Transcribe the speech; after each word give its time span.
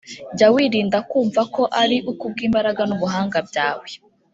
Jya 0.37 0.47
wirinda 0.53 0.97
kumva 1.09 1.41
ko 1.55 1.63
ari 1.81 1.95
kubw’imbaraga 2.19 2.81
n’ubuhanga 2.89 3.37
byawe 3.49 3.89